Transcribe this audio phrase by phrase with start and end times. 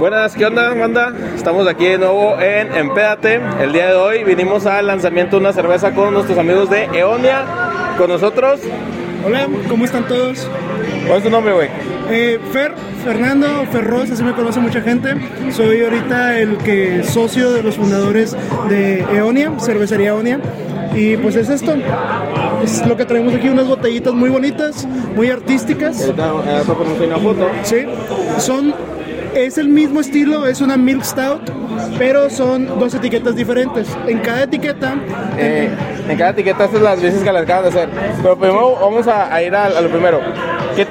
[0.00, 1.12] Buenas, ¿qué onda, banda?
[1.36, 3.38] Estamos aquí de nuevo en Empédate.
[3.60, 7.44] El día de hoy vinimos al lanzamiento de una cerveza con nuestros amigos de Eonia.
[7.98, 8.60] Con nosotros,
[9.26, 10.48] Hola, ¿cómo están todos?
[11.06, 11.68] ¿cuál es tu nombre, güey?
[12.08, 12.72] Eh, Fer,
[13.04, 15.16] Fernando Ferroz, así me conoce mucha gente.
[15.52, 18.34] Soy ahorita el que socio de los fundadores
[18.70, 20.40] de Eonia, cervecería Eonia.
[20.94, 21.74] Y pues es esto.
[22.64, 26.00] Es lo que traemos aquí, unas botellitas muy bonitas, muy artísticas.
[26.00, 27.50] Ahorita eh, una foto.
[27.64, 27.84] Sí,
[28.38, 28.74] son.
[29.34, 31.50] Es el mismo estilo, es una Milk Stout,
[31.98, 33.86] pero son dos etiquetas diferentes.
[34.06, 34.94] En cada etiqueta,
[35.38, 35.70] Eh,
[36.08, 37.88] en cada etiqueta estas las veces que las acaban de hacer.
[38.22, 40.20] Pero primero vamos a, a ir a, a lo primero.
[40.76, 40.86] ¿Qué-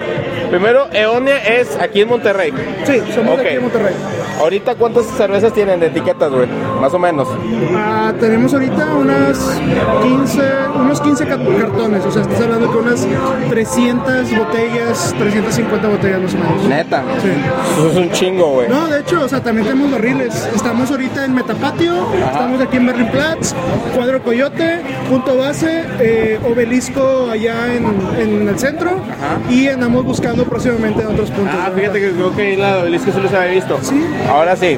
[0.49, 2.53] primero, Eonia es aquí en Monterrey.
[2.85, 3.93] sí, somos de aquí de Monterrey.
[4.39, 6.47] Ahorita, ¿cuántas cervezas tienen de etiquetas, güey?
[6.79, 7.27] Más o menos.
[7.75, 9.37] Ah, tenemos ahorita unas
[10.01, 10.41] 15,
[10.79, 13.05] unos 15 ca- cartones, o sea, estás hablando que unas
[13.49, 16.63] 300 botellas, 350 botellas más o menos.
[16.69, 17.03] Neta.
[17.21, 17.29] Sí.
[17.79, 18.69] Eso es un chingo, güey.
[18.69, 20.47] No, de hecho, o sea, también tenemos barriles.
[20.55, 21.93] Estamos ahorita en Metapatio,
[22.31, 23.53] estamos aquí en Berlinplatz,
[23.93, 24.79] Cuadro Coyote,
[25.09, 27.85] Punto Base, eh, Obelisco allá en,
[28.17, 28.91] en el centro
[29.49, 31.55] y andamos buscando próximamente en otros puntos.
[31.59, 33.77] Ah, fíjate que creo que la obelisco sí los había visto.
[33.81, 34.01] Sí.
[34.29, 34.77] Ahora sí.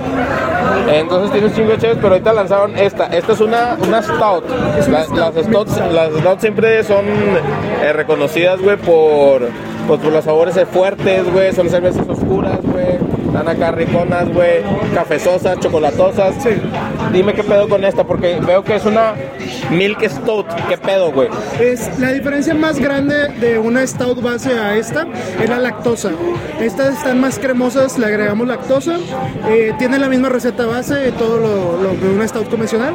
[0.89, 3.05] Entonces tienes chingo de chéves, pero ahorita lanzaron esta.
[3.07, 4.45] Esta es una, una stout.
[4.87, 5.91] La- las, stouts, stout.
[5.91, 7.05] las stouts siempre son
[7.83, 9.41] eh, reconocidas, güey, por,
[9.91, 11.53] pues, por los sabores fuertes, güey.
[11.53, 12.95] Son cervezas oscuras, güey.
[13.27, 14.61] Están acá riconas, güey.
[14.95, 16.33] Cafezosas, chocolatosas.
[16.41, 16.51] Sí.
[17.11, 19.15] Dime qué pedo con esta, porque veo que es una
[19.69, 20.45] milk stout.
[20.69, 21.27] ¿Qué pedo, güey?
[21.59, 25.05] Es la diferencia más grande de una stout base a esta
[25.43, 26.11] es la lactosa.
[26.61, 28.95] Estas están más cremosas, le agregamos lactosa.
[29.49, 32.93] eh, tiene la misma receta base, todo lo, lo de una stout convencional.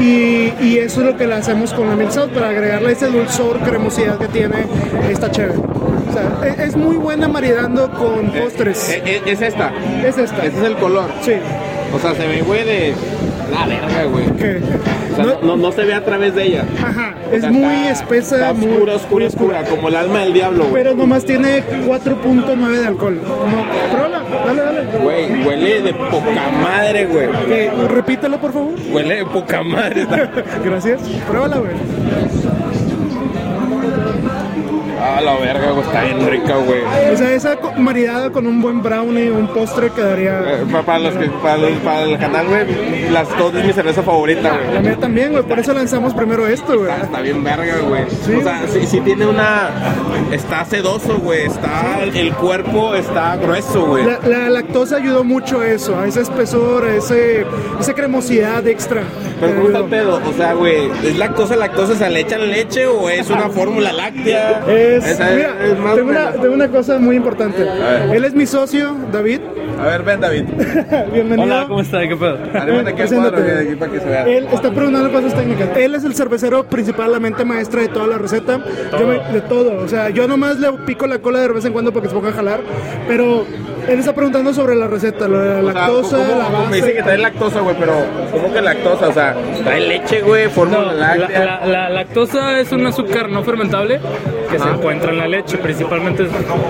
[0.00, 3.06] Y, y eso es lo que le hacemos con la milk stout para agregarle ese
[3.06, 4.66] dulzor, cremosidad que tiene
[5.08, 5.60] esta chévere.
[6.14, 8.88] O sea, e- es, muy buena maridando con postres.
[8.90, 9.72] Eh, eh, es esta.
[10.04, 10.44] Es esta.
[10.44, 11.10] Ese es el color.
[11.22, 11.32] Sí.
[11.94, 12.94] O sea, se ve, güey, de
[13.52, 14.26] la verga, güey.
[15.12, 16.64] O sea, no- no, no se ve a través de ella.
[16.82, 20.20] Ajá, O es sea, muy está- espesa, Está muy oscura, oscura, oscura, como el alma
[20.20, 20.82] del diablo, güey.
[20.82, 23.20] pero nomás tiene 4.9 de alcohol.
[23.24, 24.98] Como, pruébala, dale, dale.
[25.04, 27.28] Güey, huele de poca madre, güey.
[27.50, 28.72] Eh, repítelo, por favor.
[28.90, 30.06] Huele de poca madre.
[30.64, 31.00] Gracias.
[31.28, 31.72] Pruébala, güey.
[35.06, 36.80] Ah, la verga, güey, está bien rica, güey.
[37.12, 40.40] O sea, esa maridada con un buen brownie, un postre quedaría.
[40.40, 43.72] Eh, pa- Para, los que, para, los- para el canal, güey, las dos es mi
[43.74, 44.80] cerveza favorita, La güey.
[44.82, 45.42] mía también, güey.
[45.44, 46.90] Por eso lanzamos primero esto, güey.
[46.90, 48.04] Está bien verga, güey.
[48.24, 48.32] Sí.
[48.34, 49.68] O sea, sí, sí tiene una...
[50.32, 51.46] Está sedoso, güey.
[51.46, 52.02] Está...
[52.02, 54.06] El cuerpo está grueso, güey.
[54.06, 57.44] La, la lactosa ayudó mucho a eso, a ese espesor, a ese,
[57.78, 59.02] esa cremosidad extra.
[59.40, 60.20] Pero que ¿cómo está el ayudó.
[60.20, 60.30] pedo?
[60.30, 61.92] O sea, güey, ¿es lactosa, lactosa?
[61.92, 64.62] ¿O sea, le echan leche o es una fórmula láctea?
[64.68, 67.62] Es, Esa mira, es más tengo, una, tengo una cosa muy importante.
[67.64, 68.14] ver.
[68.14, 69.40] Él es mi socio, David.
[69.80, 70.44] A ver, ven, David.
[71.12, 71.42] Bienvenido.
[71.42, 72.00] Hola, ¿cómo está?
[72.06, 72.38] ¿Qué pedo?
[72.54, 73.42] Arrímate aquí Preséntate.
[73.42, 74.24] cuadro, aquí para que se vea.
[74.28, 75.68] Él está preguntando cosas técnicas.
[75.76, 78.60] Él es el cervecero principal, la mente maestra de toda la receta.
[78.98, 79.82] Yo me- de todo.
[79.82, 82.28] O sea, yo nomás le pico la cola de vez en cuando porque se ponga
[82.28, 82.60] a jalar.
[83.08, 83.44] Pero
[83.88, 86.70] él está preguntando sobre la receta, lo de la lactosa, ¿cómo- la cómo base.
[86.70, 87.92] me dice que trae lactosa, güey, pero
[88.32, 89.08] ¿cómo que lactosa?
[89.08, 91.44] O sea, trae leche, güey, fórmula No, la, láctea.
[91.44, 94.00] la- la lactosa es un azúcar no fermentable
[94.50, 96.24] que se encuentra en la leche, principalmente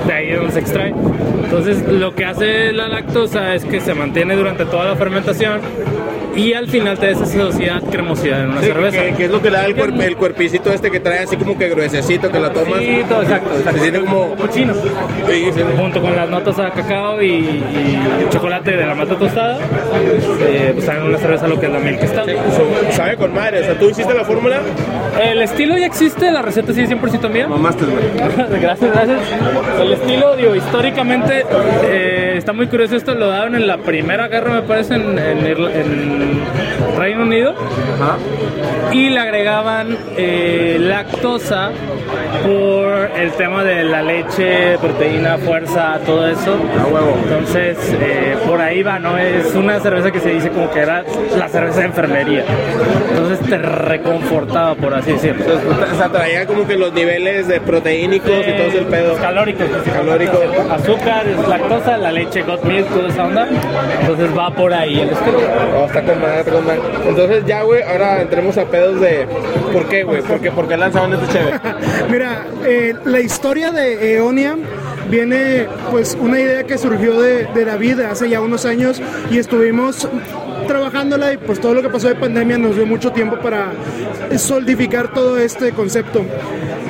[0.07, 0.95] de ahí donde se extrae.
[1.45, 5.61] Entonces, lo que hace la lactosa es que se mantiene durante toda la fermentación
[6.37, 9.03] y al final te da esa sedosidad, cremosidad en una Sí, cerveza.
[9.03, 11.37] que, que es lo que le da el, cuerp- el cuerpicito este que trae así
[11.37, 12.78] como que gruesecito que la tomas.
[12.81, 13.72] Sí, todo, exacto, exacto.
[13.78, 14.34] Se siente como...
[14.37, 14.75] Cochino.
[14.75, 15.61] Sí, sí.
[15.77, 19.59] Junto con las notas a cacao y, y chocolate de la mata tostada,
[20.41, 22.28] eh, pues saben una cerveza lo que es la milk stout.
[22.28, 24.61] So- Sabe con madre, o sea, ¿tú hiciste la fórmula?
[25.23, 27.47] El estilo ya existe, la receta sí es 100% mía.
[27.47, 28.61] Mamaste, güey.
[28.61, 29.19] gracias, gracias.
[29.81, 31.45] El estilo, digo, históricamente
[31.85, 35.45] eh, está muy curioso esto, lo daban en la primera guerra, me parece, en, en
[35.47, 36.41] Irla- en
[36.99, 37.55] Reino Unido.
[38.01, 38.17] Ajá.
[38.93, 41.71] Y le agregaban eh, lactosa
[42.45, 46.57] por el tema de la leche, proteína, fuerza, todo eso.
[46.81, 47.17] A huevo.
[47.25, 49.17] Entonces, eh, por ahí va, ¿no?
[49.19, 51.03] Es una cerveza que se dice como que era
[51.39, 52.45] la cerveza de enfermería.
[53.10, 55.45] Entonces te reconfortaba, por así decirlo.
[55.45, 59.16] Entonces, o sea, traía como que los niveles de proteínicos y todo ese pedo.
[59.16, 60.41] Calóricos, pues, Calóricos.
[60.71, 63.48] Azúcar, lactosa, la leche, got milk, toda esa onda.
[64.01, 65.39] Entonces va por ahí el estilo.
[65.78, 66.80] Oh, está con madre, está con madre.
[67.06, 69.27] Entonces ya, güey, ahora entremos a pedos de...
[69.72, 70.22] ¿Por qué, güey?
[70.22, 71.60] ¿Por qué, ¿Por qué lanzaron este chévere?
[72.10, 74.57] Mira, eh, la historia de Eonia
[75.10, 79.00] viene pues una idea que surgió de, de David hace ya unos años
[79.30, 80.09] y estuvimos
[80.66, 83.72] trabajándola y pues todo lo que pasó de pandemia nos dio mucho tiempo para
[84.37, 86.25] solidificar todo este concepto.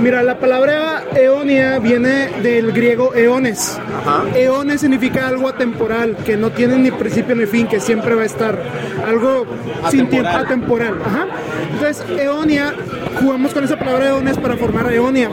[0.00, 3.79] Mira, la palabra eonia viene del griego eones.
[4.00, 4.25] Ajá.
[4.35, 8.26] Eones significa algo atemporal, que no tiene ni principio ni fin, que siempre va a
[8.26, 8.59] estar.
[9.06, 9.47] Algo
[9.91, 10.99] sin tiempo, atemporal.
[11.05, 11.27] Ajá.
[11.73, 12.75] Entonces, eonia,
[13.20, 15.31] jugamos con esa palabra eones para formar eonia,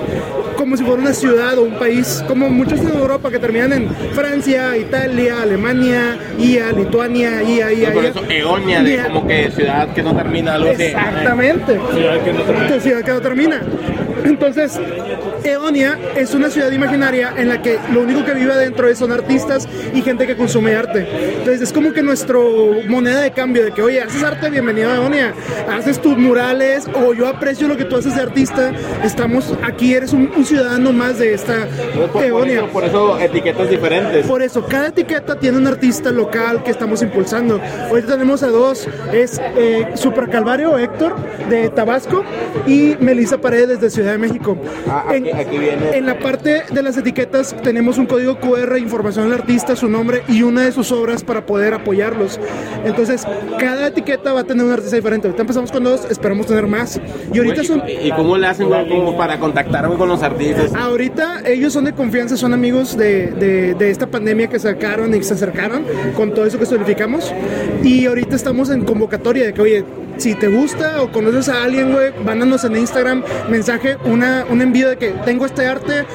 [0.62, 3.90] como si fuera una ciudad o un país, como muchos en Europa que terminan en
[4.14, 7.92] Francia, Italia, Alemania, IA, Lituania, IA, IA.
[7.94, 8.10] Por IA.
[8.12, 10.84] eso Eonia, de como que ciudad que no termina, algo así.
[10.84, 11.80] Exactamente.
[11.94, 12.80] Ciudad que no termina.
[12.80, 13.62] Ciudad que no termina.
[14.24, 14.80] Entonces,
[15.44, 19.12] Eonia es una ciudad imaginaria en la que lo único que vive adentro es- son
[19.12, 21.08] artistas y gente que consume arte.
[21.40, 22.44] Entonces, es como que nuestro
[22.88, 25.34] moneda de cambio de que, oye, haces arte, bienvenido a Eonia.
[25.72, 28.72] Haces tus murales o yo aprecio lo que tú haces de artista.
[29.04, 31.68] Estamos aquí, eres un, un ciudadano más de esta
[32.12, 34.26] Por, por eso, por eso etiquetas diferentes.
[34.28, 37.60] Por eso, cada etiqueta tiene un artista local que estamos impulsando.
[37.90, 41.16] Ahorita tenemos a dos, es eh, Super Calvario Héctor
[41.50, 42.24] de Tabasco
[42.68, 44.58] y Melissa Paredes de Ciudad de México.
[44.88, 45.98] Ah, aquí- aquí viene.
[45.98, 50.24] en la parte de las etiquetas tenemos un código QR, información del artista, su nombre
[50.28, 52.40] y una de sus obras para poder apoyarlos.
[52.84, 53.26] Entonces,
[53.58, 55.28] cada etiqueta va a tener un artista diferente.
[55.28, 57.00] Ahorita empezamos con dos, esperamos tener más.
[57.34, 57.84] Y ahorita son...
[57.88, 60.41] ¿Y, cómo le hacen como para contactar con los artistas?
[60.76, 65.24] Ahorita ellos son de confianza, son amigos de, de- de esta pandemia que sacaron y
[65.24, 65.84] se acercaron
[66.16, 67.34] con todo eso que solidificamos.
[67.84, 69.86] Y ahorita estamos en convocatoria de que, oye,
[70.22, 74.88] si te gusta o conoces a alguien, güey, mándanos en Instagram mensaje, una, un envío
[74.88, 76.06] de que tengo este arte,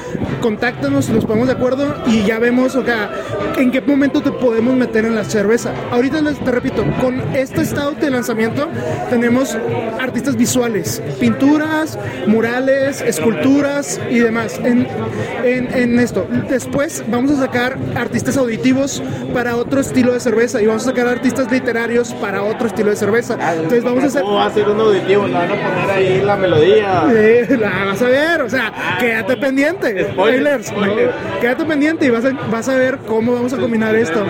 [0.41, 3.11] contáctanos, nos ponemos de acuerdo y ya vemos, o sea,
[3.57, 5.73] en qué momento te podemos meter en la cerveza.
[5.91, 8.69] Ahorita les, te repito, con este estado de lanzamiento
[9.09, 9.57] tenemos
[9.99, 14.87] artistas visuales, pinturas, murales, esculturas y demás en,
[15.43, 16.25] en, en esto.
[16.49, 21.07] Después vamos a sacar artistas auditivos para otro estilo de cerveza y vamos a sacar
[21.07, 23.37] artistas literarios para otro estilo de cerveza.
[23.53, 24.21] Entonces vamos a hacer...
[24.21, 25.27] ¿Cómo va a ser un auditivo?
[25.27, 27.03] Le van a poner ahí la melodía.
[27.59, 30.11] La vas a ver, o sea, quédate pendiente.
[30.11, 31.05] Spoiler, Spoilers, spoiler.
[31.33, 31.39] ¿no?
[31.41, 34.25] Quédate pendiente y vas a, vas a ver cómo vamos a combinar esto.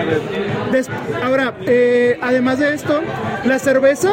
[0.72, 0.88] Des-
[1.22, 3.00] ahora, eh, además de esto,
[3.44, 4.12] la cerveza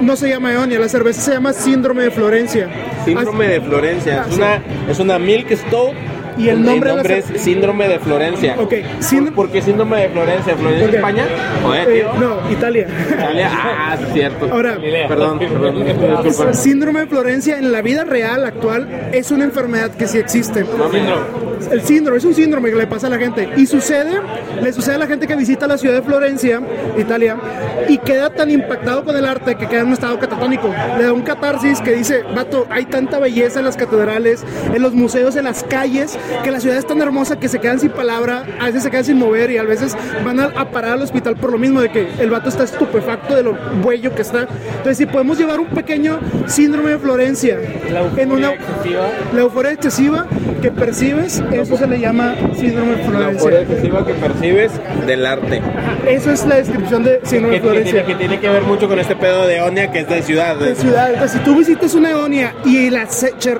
[0.00, 2.68] no se llama Eonia, la cerveza se llama Síndrome de Florencia.
[3.04, 4.22] Síndrome de Florencia.
[4.22, 4.40] Ah, Es sí.
[4.40, 5.92] una, es una Milk Stout.
[6.38, 8.56] Y el nombre de la es cer- Síndrome de Florencia.
[8.58, 10.56] Ok, síndrome- ¿Por qué Síndrome de Florencia?
[10.56, 10.94] ¿Florencia Ok.
[10.94, 11.24] España?
[11.62, 12.12] Joder, Eh, tío.
[12.20, 12.86] no, Italia.
[13.10, 13.50] Italia.
[13.52, 14.48] Ah, cierto.
[14.52, 14.78] Ahora,
[15.08, 16.24] Perdón, perdón.
[16.24, 16.52] Disculpa.
[16.54, 20.64] síndrome de Florencia en la vida real actual es una enfermedad que sí existe.
[21.70, 23.48] El síndrome, es un síndrome que le pasa a la gente.
[23.56, 24.20] Y sucede,
[24.62, 26.60] le sucede a la gente que visita la ciudad de Florencia,
[26.98, 27.36] Italia,
[27.88, 30.72] y queda tan impactado con el arte que queda en un estado catatónico.
[30.98, 34.94] Le da un catarsis que dice, vato, hay tanta belleza en las catedrales, en los
[34.94, 38.44] museos, en las calles, que la ciudad es tan hermosa que se quedan sin palabra,
[38.60, 41.36] a veces se quedan sin mover y a veces van a, a parar al hospital
[41.36, 44.48] por lo mismo de que el vato está estupefacto de lo buello que está.
[44.68, 47.58] Entonces, si podemos llevar un pequeño síndrome de Florencia
[48.16, 49.08] en una excesiva.
[49.32, 50.26] la euforia excesiva
[50.62, 54.72] que percibes, eso se le llama síndrome de La excesiva que percibes
[55.06, 55.62] del arte.
[56.08, 59.16] Eso es la descripción de síndrome de que que tiene que ver mucho con este
[59.16, 60.56] pedo de Onia que es de ciudad.
[60.56, 61.12] de ciudad.
[61.12, 63.08] Entonces, si tú visitas una Eonia y la,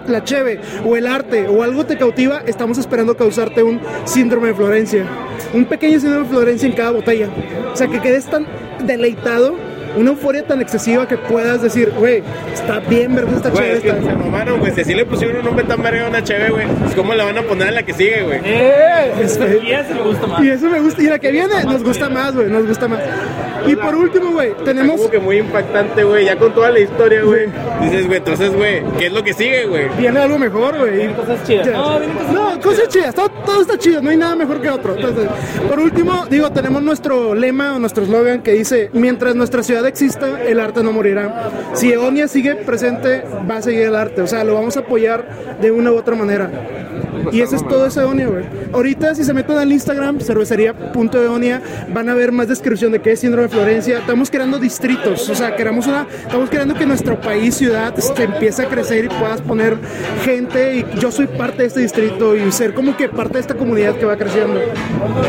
[0.06, 4.54] la cheve o el arte o algo te cautiva, estamos esperando causarte un síndrome de
[4.54, 5.04] Florencia.
[5.52, 7.28] Un pequeño síndrome de Florencia en cada botella.
[7.72, 8.46] O sea, que quedes tan
[8.84, 9.54] deleitado,
[9.96, 12.22] una euforia tan excesiva que puedas decir, güey,
[12.52, 13.34] está bien, ¿verdad?
[13.37, 13.98] Está Güey, chévere.
[13.98, 14.72] es que se mamaron, güey.
[14.72, 16.66] Si así le pusieron un nombre tan verga a una cheve, güey.
[16.66, 18.40] pues ¿Cómo le van a poner a la que sigue, güey?
[18.44, 19.12] ¡Eh!
[19.62, 20.43] Y ese me gusta más.
[20.44, 21.02] Y eso me gusta.
[21.02, 22.48] Y la que viene nos gusta más, güey.
[22.48, 23.00] Nos gusta más.
[23.66, 24.96] Y por último, güey, tenemos.
[24.96, 26.24] como que muy impactante, güey.
[26.24, 27.46] Ya con toda la historia, güey.
[27.82, 29.88] Dices, güey, entonces, güey, ¿qué es lo que sigue, güey?
[29.98, 31.12] Viene algo mejor, güey.
[31.14, 31.67] Cosas chidas.
[31.69, 34.70] No, vienen cosas No, cosas chidas, todo, todo está chido, no hay nada mejor que
[34.70, 34.94] otro.
[34.96, 35.29] Entonces,
[35.69, 40.43] por último, digo, tenemos nuestro lema o nuestro eslogan que dice, mientras nuestra ciudad exista,
[40.43, 41.50] el arte no morirá.
[41.74, 45.26] Si Eonia sigue presente, va a seguir el arte, o sea, lo vamos a apoyar
[45.60, 46.50] de una u otra manera.
[47.32, 48.44] Y eso es todo ese Eonia, güey.
[48.72, 53.20] Ahorita, si se meten al Instagram, cervecería.eonia, van a ver más descripción de qué es
[53.20, 53.98] síndrome de Florencia.
[53.98, 58.62] Estamos creando distritos, o sea, queramos una, estamos queriendo que nuestro país, ciudad, este, empiece
[58.62, 59.76] a crecer y puedas poner
[60.24, 60.76] gente.
[60.76, 63.94] Y yo soy parte de este distrito y ser como que parte de esta comunidad
[63.96, 64.60] que va creciendo.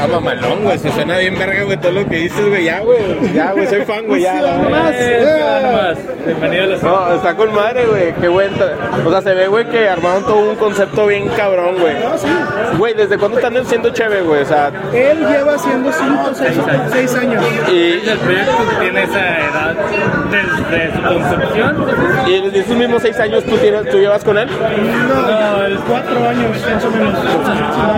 [0.01, 0.77] Ah, mamalón, güey.
[0.79, 2.65] Se suena bien verga, güey, todo lo que dices, güey.
[2.65, 2.99] Ya, güey.
[3.33, 4.21] Ya, güey, soy fan, güey.
[4.21, 4.91] Ya, nomás.
[4.91, 4.99] verga.
[4.99, 5.97] Eh, nada más.
[6.25, 8.13] Bienvenido a la No, está con madre, güey.
[8.19, 8.53] Qué buen.
[8.55, 8.75] ta-
[9.05, 11.87] O sea, se ve, güey, que armaron todo un concepto bien cabrón, güey.
[11.94, 12.03] Güey.
[12.03, 12.27] No, sí.
[12.77, 14.41] Güey, ¿desde cuándo están siendo chévere, güey?
[14.41, 16.32] O sea, Él lleva haciendo 5
[16.91, 17.44] 6 años.
[17.72, 19.75] y, El proyecto tiene esa edad
[20.32, 21.86] desde su concepción.
[22.27, 24.48] y en esos mismos seis años tú, tienes, tú llevas con él.
[24.50, 27.13] No, el 4 años, más o menos.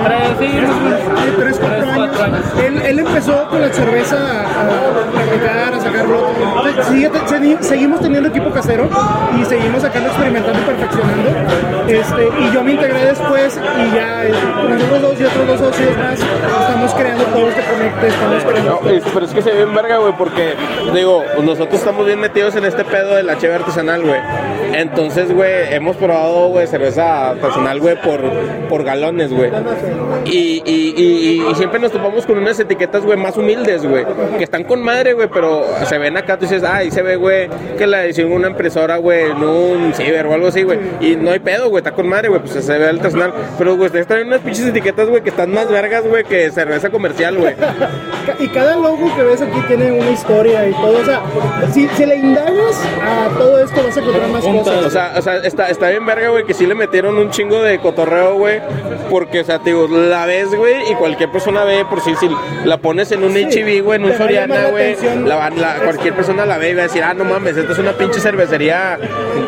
[0.03, 1.95] Tres, sí, Sí, tres, cuatro Tres, años.
[1.95, 2.45] cuatro años.
[2.65, 6.27] Él, él empezó con la cerveza a, practicar, a sacarlo.
[6.89, 8.89] Sigue- segui- seguimos teniendo equipo casero
[9.39, 11.29] y seguimos sacando, experimentando y perfeccionando.
[11.87, 14.31] Este, y yo me integré después y ya eh,
[14.69, 18.79] nosotros dos y otros dos socios más estamos creando todo este conecte, estamos creando.
[18.83, 20.53] No, es- pero es que se ve en verga, güey, porque,
[20.93, 24.19] digo, nosotros estamos bien metidos en este pedo de la cheve artesanal, güey.
[24.73, 28.21] Entonces, güey, hemos probado, güey, cerveza artesanal, güey, por,
[28.69, 29.49] por galones, güey.
[30.25, 34.05] Y, y, y, y siempre nos topamos con unas etiquetas, güey, más humildes, güey,
[34.37, 37.15] que están con madre, güey, pero se ven acá, tú dices, ah, ahí se ve,
[37.15, 40.79] güey, que la edición una impresora, güey, en un ciber o algo así, güey.
[40.99, 43.33] Y no hay pedo, güey, está con madre, güey, pues se ve artesanal.
[43.57, 46.89] Pero, güey, ustedes traen unas pinches etiquetas, güey, que están más vergas, güey, que cerveza
[46.89, 47.55] comercial, güey.
[48.39, 50.97] Y cada logo que ves aquí tiene una historia y todo.
[50.99, 51.21] O sea,
[51.73, 54.85] si, si le indagas a todo esto vas a encontrar más cosas.
[54.85, 57.61] O sea, o sea está, está bien verga, güey, que sí le metieron un chingo
[57.61, 58.61] de cotorreo, güey.
[59.09, 62.29] Porque, o sea, te digo, la ves, güey, y cualquier persona ve, por si, si
[62.65, 64.95] la pones en un HIV, güey, en un Soriana, güey,
[65.25, 67.79] la, la- cualquier persona la ve y va a decir, ah, no mames, esta es
[67.79, 68.97] una pinche cervecería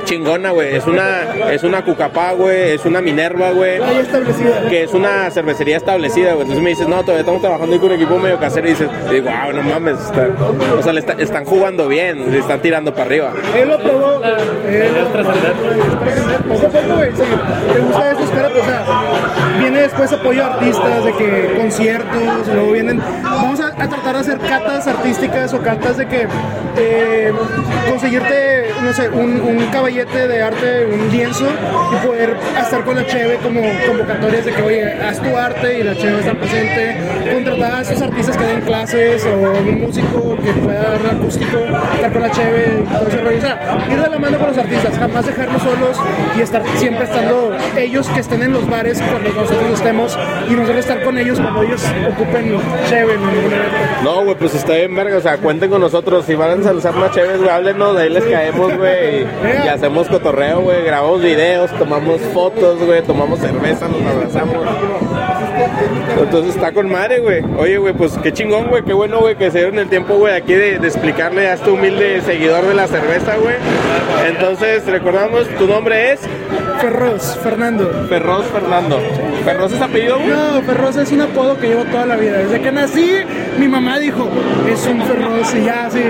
[0.05, 0.75] chingona, güey.
[0.75, 3.79] Es una, es una Cucapá, güey, es una Minerva, güey.
[4.01, 4.69] Establecida.
[4.69, 6.41] Que es una cervecería establecida, güey.
[6.41, 8.67] Entonces me dices, no, todavía estamos trabajando con un equipo medio casero.
[8.67, 9.99] Y dices, digo, ah, no mames.
[9.99, 10.27] está-
[10.77, 13.33] o sea, le está- están jugando bien, le están tirando para arriba.
[13.55, 14.21] Él lo probó.
[14.67, 15.31] Él lo probó.
[16.49, 17.11] Poco a poco, güey.
[17.11, 18.59] Si te gusta eso, espérate.
[18.59, 18.83] O sea,
[19.59, 23.01] viene después apoyo a artistas, de que conciertos, y luego vienen.
[23.23, 26.27] Vamos a, a tratar de hacer catas artísticas o catas de que
[26.77, 27.31] eh,
[27.89, 31.45] conseguirte, no sé, un, un caballete de arte, un lienzo
[31.93, 33.61] y poder estar con la Cheve como
[33.91, 36.97] convocatorias de que, oye, haz tu arte y la Cheve está presente.
[37.33, 41.57] Contratar a esos artistas que den clases o un músico que pueda dar acústico,
[41.95, 43.37] estar con la Cheve todo ese rollo.
[43.37, 45.97] O sea, ir de la mano con los artistas, jamás dejarlos solos
[46.37, 50.17] y estar siempre estando ellos que estén en los bares cuando nosotros estemos
[50.49, 53.17] y nosotros estar con ellos cuando ellos ocupen Cheve.
[54.03, 55.17] No, güey, pues está bien, verga.
[55.17, 56.25] O sea, cuenten con nosotros.
[56.25, 57.97] Si van a lanzar más chéves, güey, háblenos.
[57.97, 59.21] Ahí les caemos, güey.
[59.21, 59.25] Y,
[59.65, 60.83] y hacemos cotorreo, güey.
[60.83, 63.01] Grabamos videos, tomamos fotos, güey.
[63.03, 64.55] Tomamos cerveza, nos abrazamos.
[66.19, 67.43] Entonces está con madre, güey.
[67.57, 68.83] Oye, güey, pues qué chingón, güey.
[68.83, 71.69] Qué bueno, güey, que se dieron el tiempo, güey, aquí de, de explicarle a este
[71.69, 73.55] humilde seguidor de la cerveza, güey.
[74.27, 76.21] Entonces, recordamos, tu nombre es
[76.79, 78.07] Ferroz, Fernando.
[78.09, 78.99] Ferroz Fernando.
[79.45, 80.29] ¿Ferroz es apellido, güey?
[80.29, 82.39] No, Ferroz es un apodo que llevo toda la vida.
[82.39, 83.17] Desde que nací,
[83.59, 84.29] mi mamá dijo,
[84.71, 86.01] es un Ferroz y ya, así.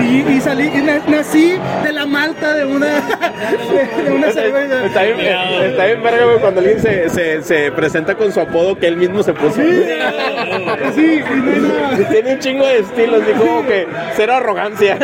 [0.00, 2.86] Y, y salí, y na- nací de la malta de una,
[3.96, 4.84] de, de una cerveza.
[4.86, 8.76] Está bien, está bien verga, güey, cuando alguien se, se, se presenta con su apodo
[8.78, 9.54] que él mismo se puso.
[9.56, 12.08] Sí, y no hay nada.
[12.10, 14.98] Tiene un chingo de estilo, así como que cero arrogancia.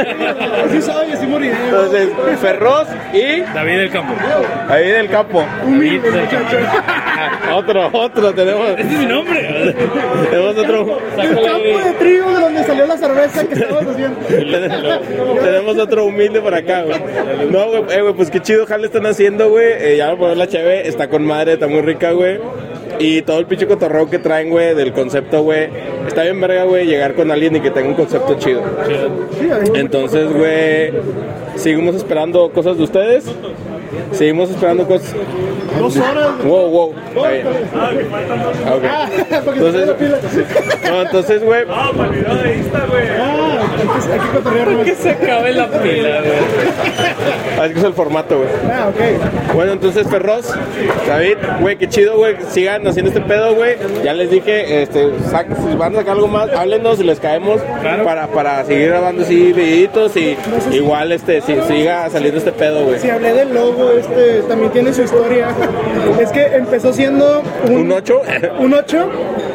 [0.67, 1.57] Así soy, así moriré.
[1.65, 2.09] Entonces,
[2.41, 4.15] Ferroz y David del Campo.
[4.69, 5.09] ahí del.
[5.65, 6.59] Humilde, muchacho.
[7.55, 9.75] Otro, otro, tenemos, Ese es mi nombre.
[10.31, 10.99] tenemos otro.
[11.73, 14.19] Campo de trigo de donde salió la cerveza que estabas haciendo.
[15.41, 16.99] Tenemos otro humilde por acá, güey.
[17.51, 19.67] No, güey, eh, güey, pues qué chido jale están haciendo, güey.
[19.79, 22.39] Eh, ya voy a poner la cheve, está con madre, está muy rica, güey.
[22.99, 25.69] Y todo el pinche cotorreo que traen, güey, del concepto, güey.
[26.07, 28.63] Está bien verga, güey, llegar con alguien y que tenga un concepto chido.
[29.75, 30.93] Entonces, güey,
[31.57, 33.27] seguimos esperando cosas de ustedes.
[34.13, 35.13] Seguimos esperando cosas.
[35.79, 36.29] Dos horas.
[36.45, 36.95] Wow, wow.
[37.15, 37.47] Está bien.
[37.75, 38.85] Ah, ok.
[38.89, 39.09] Ah,
[39.45, 40.19] porque Entonces, se la pila.
[40.91, 42.11] no, entonces, güey, Ah, hay
[43.87, 44.85] que- hay que cotorrear más.
[44.87, 47.67] Que se acabe la pila, güey.
[47.67, 48.49] es que es el formato, güey.
[48.73, 49.55] Ah, ok.
[49.55, 50.53] Bueno, entonces Ferroz,
[51.07, 53.77] David, güey, qué chido, güey, sigan haciendo este pedo, güey.
[54.05, 57.61] Ya les dije, este, sac- si van a sacar algo más, háblenos y les caemos
[58.05, 60.37] para, para seguir grabando así videitos y
[60.73, 62.99] igual, este, si, siga saliendo este pedo, güey.
[63.01, 65.49] Si hablé del logo, este también tiene su historia.
[66.21, 68.23] Es que empezó siendo ¿Un 8?
[68.59, 69.09] un 8,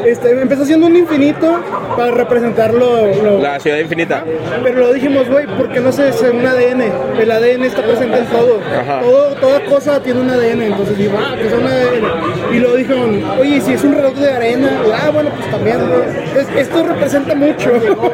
[0.05, 1.59] este, empezó siendo un infinito
[1.95, 4.23] para representar lo, lo- La ciudad infinita.
[4.63, 6.81] Pero lo dijimos, güey, ¿por qué no se hace un ADN?
[7.19, 8.59] El ADN está presente en todo.
[8.79, 9.01] Ajá.
[9.01, 9.35] todo.
[9.35, 10.61] Toda cosa tiene un ADN.
[10.63, 12.55] Entonces digo, ah, que es un ADN.
[12.55, 15.77] Y luego dijeron, oye, ¿y si es un reloj de arena, ah, bueno, pues también,
[15.79, 16.59] güey.
[16.61, 17.71] Esto representa mucho.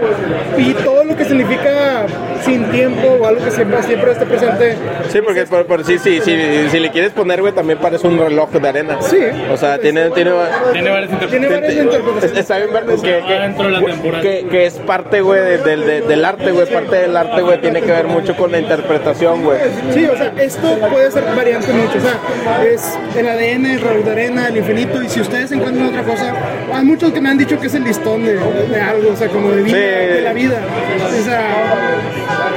[0.58, 2.06] y todo lo que significa
[2.44, 4.76] sin tiempo o algo que siempre, siempre esté presente.
[5.10, 6.38] Sí, porque por, por sí, sí, sí,
[6.72, 8.98] si le quieres poner, güey, también parece un reloj de arena.
[9.02, 9.18] Sí.
[9.52, 10.32] O sea, tiene, tiene,
[10.74, 11.50] Tiene varias Tiene interpretaciones.
[11.62, 12.38] varias interpretaciones.
[12.40, 16.52] Está bien ver que, de que, que es parte, güey, de- del- de- del arte,
[16.52, 16.66] güey.
[16.72, 19.60] Parte del arte, güey, tiene que ver mucho con la interpretación, güey.
[19.94, 21.98] Sí, o sea, esto puede ser variante mucho.
[21.98, 25.02] O sea, es el ADN, el reloj de arena, el infinito.
[25.02, 26.34] Y si ustedes encuentran otra cosa,
[26.74, 29.28] hay muchos que me han dicho que es el listón de, de algo, o sea,
[29.30, 30.14] como de vida, Sí.
[30.14, 30.60] de la vida.
[31.08, 31.42] O sea,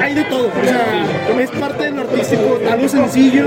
[0.03, 0.49] hay de todo.
[0.49, 3.47] O sea, es parte de lo artístico, algo sencillo,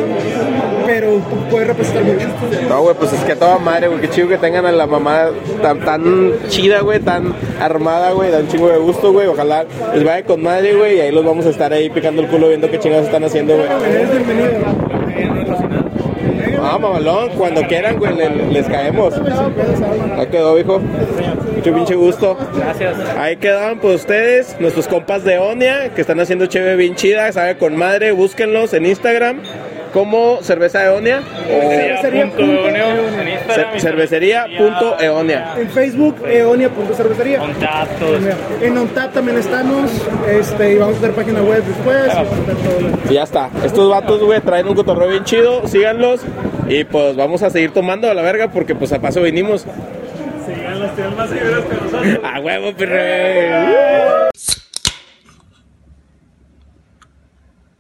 [0.94, 1.20] pero
[1.50, 2.28] puede representar mucho.
[2.70, 4.02] No, güey, pues es que a toda madre, güey.
[4.02, 5.30] Qué chido que tengan a la mamá
[5.62, 8.30] tan, tan chida, güey, tan armada, güey.
[8.30, 9.26] Da un chingo de gusto, güey.
[9.28, 10.98] Ojalá les vaya con madre, güey.
[10.98, 13.56] Y ahí los vamos a estar ahí picando el culo viendo qué chingados están haciendo,
[13.56, 13.68] güey.
[16.66, 19.14] Ah, mamalón, cuando quieran, güey, le- les caemos.
[20.18, 20.80] Ahí quedó, hijo.
[21.56, 22.38] Mucho pinche gusto.
[22.56, 22.96] Gracias.
[23.18, 27.58] Ahí quedaban pues ustedes, nuestros compas de Onia, que están haciendo cheve bien chida, sabe
[27.58, 29.40] con madre, búsquenlos en Instagram
[29.94, 31.70] como cerveza de Onia o
[33.80, 35.54] cervecería.eonia.
[35.58, 37.40] En Facebook, eonia.cervecería.
[37.40, 38.22] Contactos.
[38.62, 39.92] En ONTAP también estamos,
[40.30, 42.12] este, y vamos a hacer página web después.
[43.10, 43.50] y ya está.
[43.64, 46.22] Estos vatos, güey, traen un cotorreo bien chido, síganlos
[46.68, 49.66] y pues vamos a seguir tomando a la verga porque pues a paso vinimos.
[50.46, 52.20] Sigan los tíos más seguidores que nosotros.
[52.24, 54.30] A huevo, perro.